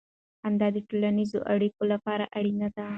[0.41, 2.85] خندا د ټولنیزو اړیکو لپاره اړینه ده.